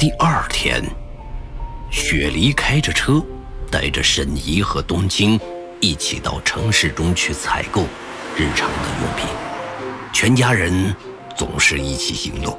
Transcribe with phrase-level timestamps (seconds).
[0.00, 0.82] 第二天，
[1.90, 3.22] 雪梨开着车，
[3.70, 5.38] 带着沈怡和冬青
[5.78, 7.82] 一起到城市中去采购
[8.34, 9.28] 日常的用品。
[10.10, 10.96] 全家人
[11.36, 12.58] 总是一起行动。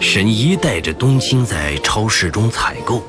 [0.00, 3.04] 沈怡带着冬青在超市中采购，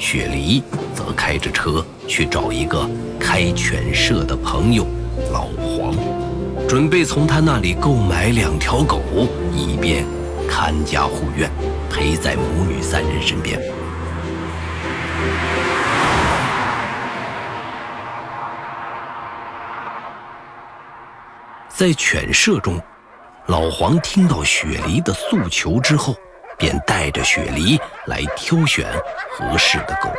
[0.00, 0.62] 雪梨
[0.94, 2.88] 则开着车去找一个
[3.20, 4.86] 开犬舍的朋友
[5.30, 5.94] 老黄，
[6.66, 9.02] 准备从他那里购买两条狗，
[9.54, 10.06] 以便
[10.48, 11.50] 看家护院，
[11.90, 13.60] 陪在母女三人身边。
[21.68, 22.80] 在犬舍中，
[23.48, 26.16] 老黄听到雪梨的诉求之后。
[26.60, 28.86] 便带着雪梨来挑选
[29.32, 30.10] 合适的狗。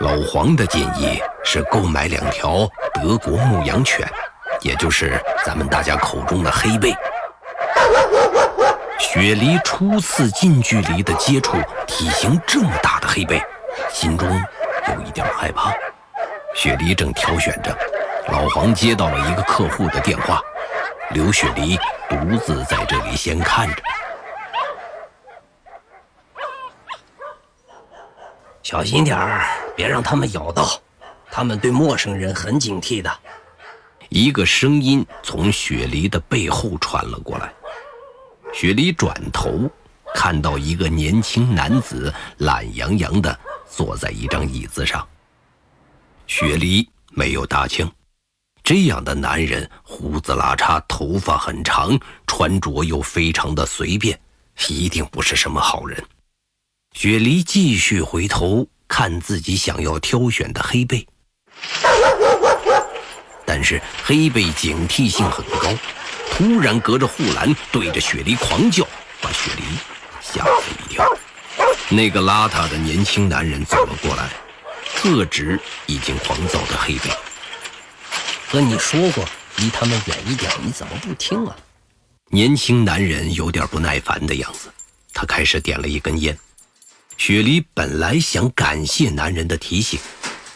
[0.00, 4.06] 老黄的建议是购买两条德国牧羊犬，
[4.60, 6.94] 也就是咱们大家口中的黑背。
[8.98, 13.42] 雪梨初次近距离的接触体型这么大的黑背，
[13.90, 14.28] 心中
[14.88, 15.72] 有一点害怕。
[16.54, 17.74] 雪梨正挑选着，
[18.28, 20.40] 老黄接到了一个客户的电话，
[21.10, 23.82] 刘雪梨独自在这里先看着。
[28.70, 30.80] 小心点儿，别让他们咬到。
[31.28, 33.10] 他们对陌生人很警惕的。
[34.10, 37.52] 一个声音从雪梨的背后传了过来。
[38.52, 39.68] 雪梨转头，
[40.14, 43.36] 看到一个年轻男子懒洋洋地
[43.68, 45.04] 坐在一张椅子上。
[46.28, 47.90] 雪梨没有搭腔。
[48.62, 54.16] 这样的男人胡子拉碴，头发很长，穿着又非常的随便，
[54.68, 56.00] 一定不是什么好人。
[56.92, 61.06] 雪梨继续回头看自己想要挑选的黑背，
[63.46, 65.72] 但是黑背警惕性很高，
[66.30, 68.86] 突然隔着护栏对着雪梨狂叫，
[69.20, 69.62] 把雪梨
[70.20, 71.06] 吓了一跳。
[71.88, 74.28] 那个邋遢的年轻男人走了过来，
[74.96, 77.10] 特指已经狂躁的黑背。
[78.48, 79.24] 和你说过
[79.56, 81.56] 离他们远一点，你怎么不听啊？
[82.30, 84.68] 年轻男人有点不耐烦的样子，
[85.14, 86.36] 他开始点了一根烟。
[87.20, 90.00] 雪梨本来想感谢男人的提醒，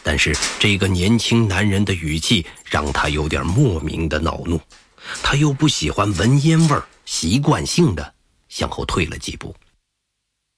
[0.01, 4.59] 但是这个年轻男人的语气让她有点莫名的恼怒。
[5.21, 8.15] 她又不喜欢闻烟味儿，习惯性的
[8.49, 9.55] 向后退了几步。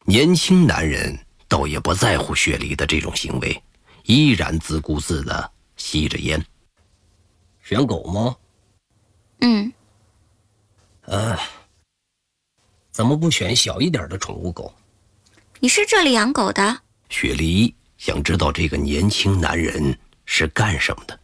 [0.06, 1.14] 年轻男人
[1.46, 3.62] 倒也不在乎雪梨的这种行为，
[4.06, 6.42] 依然自顾自的吸着烟。
[7.62, 8.38] 选狗吗？
[9.42, 9.74] 嗯。
[11.02, 11.38] 呃，
[12.94, 14.74] 怎么不选小一点的宠物狗？
[15.60, 16.84] 你是这里养狗的？
[17.10, 21.20] 雪梨想知道这个年轻男人是干什么的。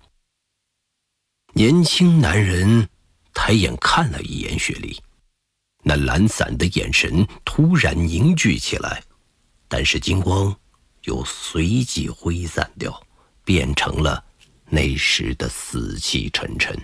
[1.53, 2.89] 年轻男人
[3.31, 4.99] 抬眼看了一眼雪梨，
[5.83, 9.03] 那懒散的眼神突然凝聚起来，
[9.67, 10.55] 但是金光
[11.03, 12.99] 又随即挥散掉，
[13.43, 14.23] 变成了
[14.65, 16.75] 那时的死气沉沉。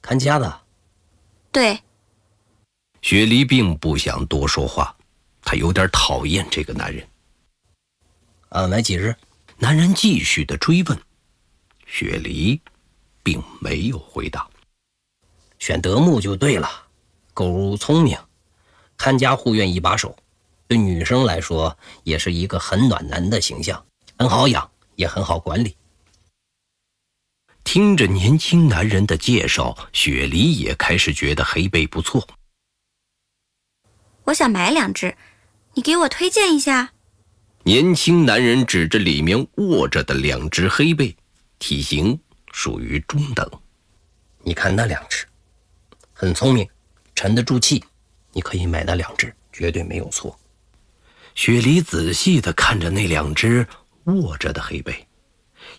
[0.00, 0.60] 看家的。
[1.52, 1.80] 对。
[3.00, 4.96] 雪梨并不想多说话。
[5.42, 7.06] 他有点讨厌这个男人。
[8.48, 9.14] 啊，买几日？
[9.58, 10.98] 男人继续的追问。
[11.86, 12.60] 雪梨
[13.22, 14.48] 并没有回答。
[15.58, 16.68] 选德牧就对了，
[17.34, 18.18] 狗聪明，
[18.96, 20.16] 看家护院一把手，
[20.66, 23.84] 对女生来说也是一个很暖男的形象，
[24.18, 25.76] 很好养，也很好管理。
[27.62, 32.26] 听着年轻男人的介绍，雪梨也开始觉得黑背不错。
[34.24, 35.16] 我想买两只。
[35.74, 36.92] 你给我推荐一下。
[37.64, 41.16] 年轻男人指着里面卧着的两只黑背，
[41.58, 42.18] 体型
[42.52, 43.48] 属于中等。
[44.42, 45.24] 你看那两只，
[46.12, 46.68] 很聪明，
[47.14, 47.82] 沉得住气。
[48.32, 50.38] 你可以买那两只，绝对没有错。
[51.34, 53.66] 雪梨仔细地看着那两只
[54.04, 55.06] 卧着的黑背，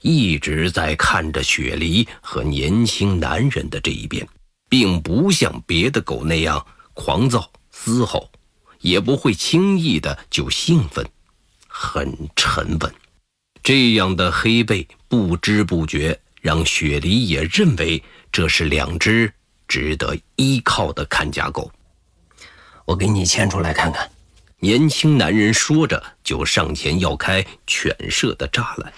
[0.01, 4.27] 一直在看着雪梨和年轻男人的这一边，
[4.69, 8.31] 并不像别的狗那样狂躁嘶吼。
[8.83, 11.03] 也不会轻易的就兴奋，
[11.67, 12.93] 很沉稳。
[13.63, 19.33] 这样的黑背不知不觉让雪梨也认为这是两只
[19.67, 21.71] 值得依靠的看家狗。
[22.85, 24.07] 我给你牵出来看看。
[24.59, 28.93] 年轻男人说着，就上前要开犬舍的栅栏。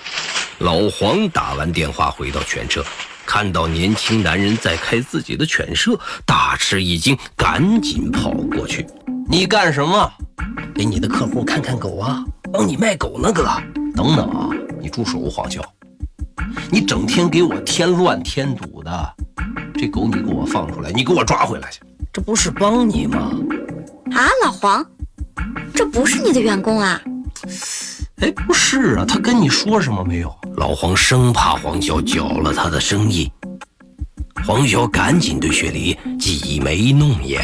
[0.60, 2.86] 老黄打完电话回到犬舍，
[3.26, 8.86] 看到年轻男人在开自己的犬舍，大吃一惊，赶紧跑过去。
[9.28, 10.12] 你干什么？
[10.74, 12.24] 给你的客户看看狗啊，
[12.54, 13.44] 帮你卖狗呢，哥。
[13.96, 14.50] 等等啊，
[14.82, 15.62] 你住手，黄潇！
[16.70, 19.16] 你整天给我添乱添堵的，
[19.74, 21.80] 这狗你给我放出来，你给我抓回来去！
[22.12, 23.32] 这不是帮你吗？
[24.12, 24.86] 啊，老黄，
[25.74, 27.02] 这不是你的员工啊？
[28.18, 30.34] 哎，不是啊，他跟你说什么没有？
[30.58, 33.32] 老黄生怕黄潇搅了他的生意，
[34.46, 37.42] 黄潇赶紧对雪梨挤眉弄眼。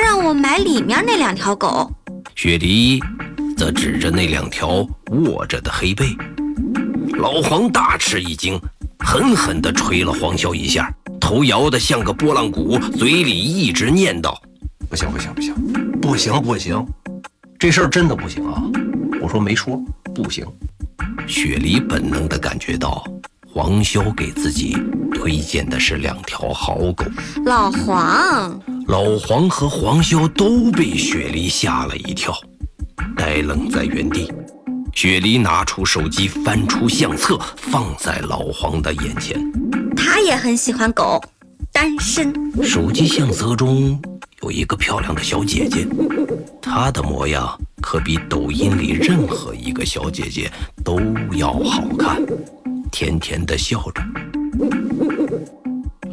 [0.00, 1.92] 他让我买里面那两条狗。
[2.34, 2.98] 雪梨
[3.54, 6.06] 则指着那两条卧着的黑背。
[7.18, 8.58] 老黄大吃一惊，
[9.00, 14.34] 狠狠地捶了黄潇一下，头摇得像个拨浪鼓，嘴里一直念叨
[14.88, 15.54] ：“不行，不行，不行，
[16.00, 16.86] 不行，不行。”
[17.60, 18.62] 这事儿真的不行啊！
[19.20, 19.78] 我说没说
[20.14, 20.46] 不行。
[21.26, 23.04] 雪梨本能地感觉到，
[23.46, 24.74] 黄潇给自己
[25.12, 27.04] 推荐的是两条好狗。
[27.44, 28.58] 老黄，
[28.90, 32.34] 老黄和黄潇都被雪梨吓了一跳，
[33.16, 34.28] 呆愣在原地。
[34.92, 39.40] 雪梨拿出手机，翻出相册，放在老黄的眼前。
[39.96, 41.22] 他也很喜欢狗，
[41.72, 42.34] 单身。
[42.64, 43.96] 手机相册中。
[44.42, 45.86] 有一个漂亮的小姐姐，
[46.60, 50.50] 她的模样可比抖音里任何一个小姐姐
[50.82, 51.00] 都
[51.36, 52.20] 要好看，
[52.90, 54.02] 甜甜的笑着。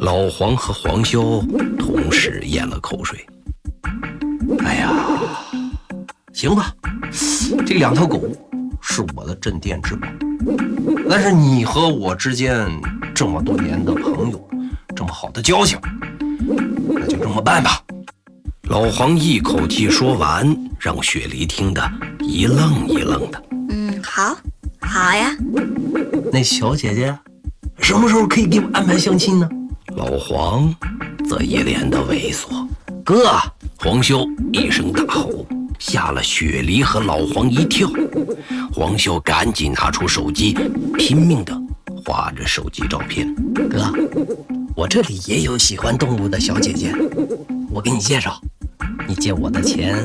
[0.00, 1.44] 老黄和黄潇
[1.76, 3.26] 同时咽了口水。
[4.64, 4.92] 哎呀，
[6.32, 6.72] 行吧，
[7.66, 8.22] 这两条狗
[8.80, 10.06] 是我的镇店之宝，
[11.10, 12.68] 但是你和我之间
[13.14, 14.48] 这么多年的朋友，
[14.94, 15.78] 这么好的交情，
[16.88, 17.82] 那就这么办吧。
[18.68, 21.82] 老黄一口气说完，让雪梨听得
[22.20, 23.42] 一愣一愣的。
[23.70, 24.36] 嗯，好，
[24.80, 25.36] 好呀。
[26.32, 27.18] 那小姐姐
[27.80, 29.48] 什么时候可以给我安排相亲呢？
[29.98, 30.72] 老黄
[31.28, 32.64] 则一脸的猥琐。
[33.04, 33.32] 哥，
[33.78, 35.44] 黄修一声大吼，
[35.80, 37.90] 吓了雪梨和老黄一跳。
[38.72, 40.56] 黄修赶紧拿出手机，
[40.96, 41.52] 拼命的
[42.06, 43.34] 划着手机照片。
[43.68, 43.92] 哥，
[44.76, 46.94] 我这里也有喜欢动物的小姐姐，
[47.68, 48.40] 我给你介绍。
[49.08, 49.96] 你借我的钱，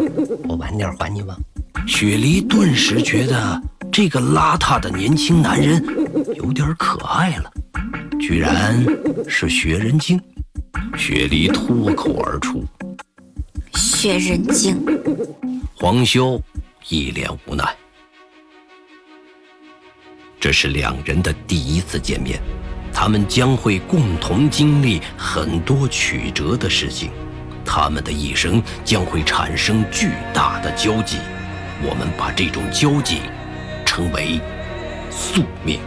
[0.47, 1.37] 我晚点还你吗？
[1.85, 3.61] 雪梨顿时觉得
[3.91, 5.85] 这个邋遢的年轻男人
[6.35, 7.53] 有点可爱了，
[8.25, 8.81] 居然
[9.27, 10.17] 是学人精。
[10.97, 12.63] 雪梨脱口而出
[13.75, 14.81] ：“学人精。”
[15.75, 16.41] 黄修
[16.87, 17.65] 一脸无奈。
[20.39, 22.39] 这是两人的第一次见面，
[22.93, 27.11] 他们将会共同经历很多曲折的事情。
[27.65, 31.17] 他们的一生将会产生巨大的交集，
[31.81, 33.17] 我们把这种交集
[33.85, 34.39] 称为
[35.11, 35.77] 宿命。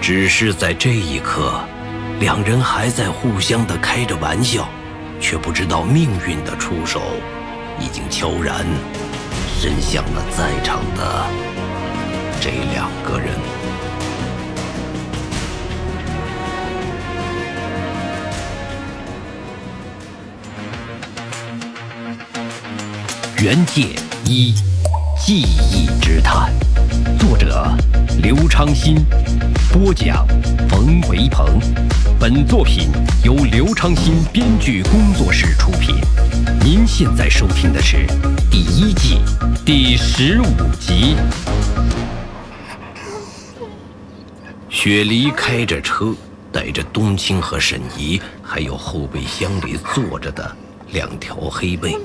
[0.00, 1.60] 只是在这一刻，
[2.18, 4.66] 两人还在互相的开着玩笑，
[5.20, 7.02] 却不知道命运的出手
[7.78, 8.64] 已经悄然
[9.60, 11.26] 伸向了在场的
[12.40, 13.34] 这两个人。
[23.40, 23.82] 原界
[24.24, 24.54] 一
[25.16, 26.52] 记忆之谈，
[27.18, 27.66] 作者
[28.22, 29.04] 刘昌新，
[29.72, 30.26] 播讲
[30.68, 31.60] 冯维鹏。
[32.18, 32.90] 本作品
[33.24, 35.94] 由刘昌新编剧工作室出品。
[36.64, 38.06] 您现在收听的是
[38.50, 39.20] 第一季
[39.64, 40.46] 第十五
[40.80, 41.14] 集。
[44.68, 46.14] 雪梨开着车，
[46.52, 50.56] 带着冬青和沈怡，还有后备箱里坐着的
[50.92, 51.96] 两条黑背。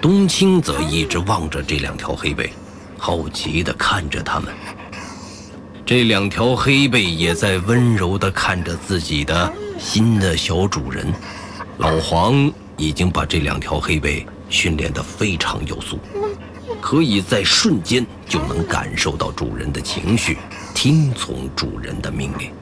[0.00, 2.52] 冬青则一直望着这两条黑背，
[3.00, 4.52] 好奇地看着他们。
[5.86, 11.10] 这两条黑背也在温柔地看着自己的新的小主人。
[11.78, 15.98] 老黄已经把这两条黑背训练得非常有素，
[16.78, 20.36] 可以在瞬间就能感受到主人的情绪，
[20.74, 22.52] 听从主人的命令。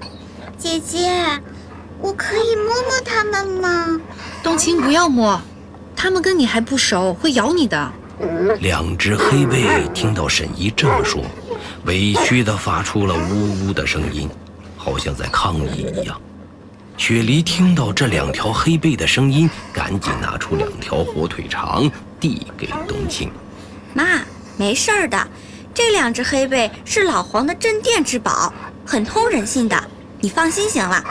[0.56, 1.10] 姐姐，
[2.00, 4.00] 我可以摸摸它们吗？
[4.42, 5.40] 冬青，不要摸。
[5.96, 7.92] 它们跟你还不熟，会咬你的。
[8.60, 11.22] 两只黑背听到沈怡这么说，
[11.84, 14.28] 委屈地发出了呜呜的声音，
[14.76, 16.20] 好像在抗议一样。
[16.96, 23.30] 雪梨听到这两条黑背的声音，赶紧拿出两条火腿肠递给冬青。
[23.94, 24.04] 妈，
[24.56, 25.28] 没事儿的，
[25.72, 28.52] 这两只黑背是老黄的镇店之宝，
[28.84, 29.80] 很通人性的，
[30.20, 31.04] 你放心行了。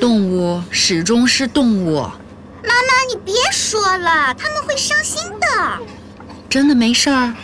[0.00, 1.96] 动物始终是动物。
[2.64, 4.96] 妈妈，你别说了，他们会伤。
[6.48, 7.34] 真的没事儿，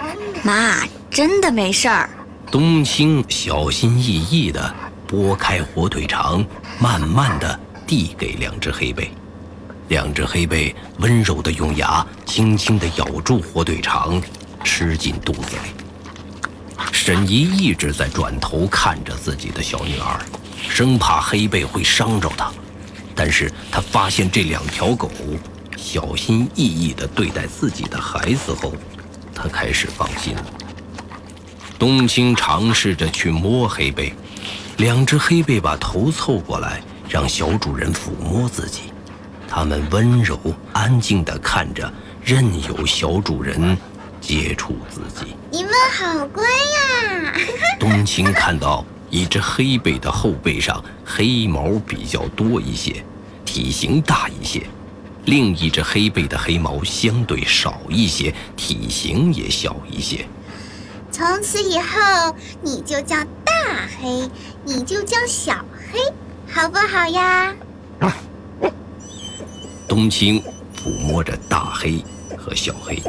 [0.43, 2.09] 妈，真的没事儿。
[2.51, 4.75] 冬青小心翼翼地
[5.07, 6.45] 拨开火腿肠，
[6.79, 9.11] 慢慢地递给两只黑贝。
[9.89, 14.23] 两只黑贝温柔地用牙轻轻地咬住火腿肠，
[14.65, 16.85] 吃进肚子里。
[16.93, 20.19] 沈怡一直在转头看着自己的小女儿，
[20.69, 22.51] 生怕黑贝会伤着她。
[23.15, 25.11] 但是她发现这两条狗
[25.77, 28.73] 小心翼翼地对待自己的孩子后，
[29.35, 30.45] 他开始放心了。
[31.79, 34.15] 冬青尝试着去摸黑背，
[34.77, 38.93] 两只黑背把头凑过来，让小主人抚摸自己。
[39.49, 40.39] 它们温柔
[40.73, 41.93] 安静地看着，
[42.25, 43.77] 任由小主人
[44.21, 45.35] 接触自己。
[45.51, 47.35] 你们好乖呀！
[47.79, 53.05] 冬青看到一只黑背的后背上黑毛比较多一些，
[53.45, 54.61] 体型大一些；
[55.25, 60.27] 另一只黑背的黑毛相对少一些，体型也小一些。
[61.11, 63.53] 从此以后，你就叫大
[64.01, 64.29] 黑，
[64.65, 66.01] 你就叫小黑，
[66.51, 67.55] 好不好呀？
[69.87, 70.43] 冬青
[70.75, 72.03] 抚摸着大黑
[72.37, 73.01] 和小黑，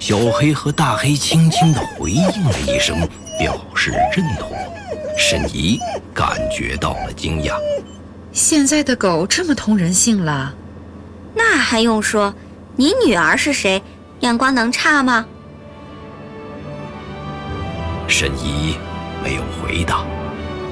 [0.00, 3.06] 小黑和大黑轻轻地回应了一声，
[3.38, 4.50] 表示认同。
[5.18, 5.78] 沈怡
[6.12, 7.54] 感觉到了惊讶，
[8.32, 10.54] 现在的狗这么通人性了？
[11.66, 12.32] 还用说？
[12.76, 13.82] 你女儿是谁？
[14.20, 15.26] 眼光能差吗？
[18.06, 18.78] 沈怡
[19.20, 20.04] 没有回答，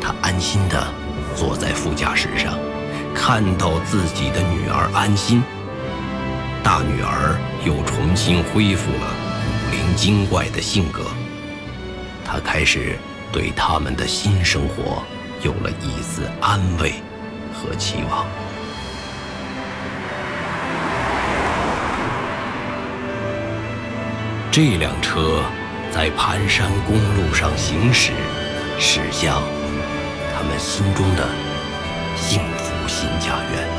[0.00, 0.86] 她安心地
[1.34, 2.56] 坐在副驾驶上，
[3.12, 5.42] 看到自己的女儿安心，
[6.62, 7.36] 大女儿
[7.66, 11.06] 又重新恢复了古灵精怪的性格。
[12.24, 12.96] 她开始
[13.32, 15.02] 对他们的新生活
[15.42, 16.94] 有了一丝安慰
[17.52, 18.24] 和期望。
[24.54, 25.42] 这辆车。
[25.90, 28.12] 在盘山公路上行驶，
[28.78, 29.42] 驶向
[30.32, 31.28] 他们心中的
[32.16, 33.73] 幸福新家园。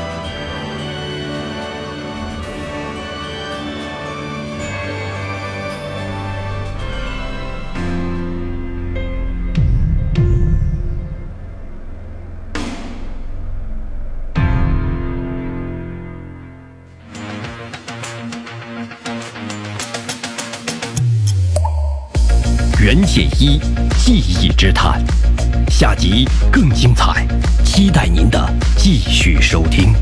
[22.86, 23.58] 袁解一
[23.98, 25.04] 记忆之谈，
[25.68, 27.26] 下集更精彩，
[27.64, 29.92] 期待您的继续收听。